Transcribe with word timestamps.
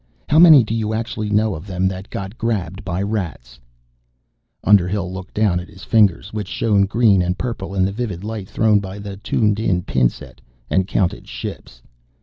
How 0.27 0.39
many 0.39 0.63
do 0.63 0.73
you 0.73 0.95
actually 0.95 1.29
know 1.29 1.53
of 1.53 1.67
them 1.67 1.87
that 1.89 2.09
got 2.09 2.35
grabbed 2.35 2.83
by 2.83 3.03
Rats?" 3.03 3.59
Underhill 4.63 5.13
looked 5.13 5.35
down 5.35 5.59
at 5.59 5.69
his 5.69 5.83
fingers, 5.83 6.33
which 6.33 6.47
shone 6.47 6.87
green 6.87 7.21
and 7.21 7.37
purple 7.37 7.75
in 7.75 7.85
the 7.85 7.91
vivid 7.91 8.23
light 8.23 8.49
thrown 8.49 8.79
by 8.79 8.97
the 8.97 9.17
tuned 9.17 9.59
in 9.59 9.83
pin 9.83 10.09
set, 10.09 10.41
and 10.71 10.87
counted 10.87 11.27
ships. 11.27 11.83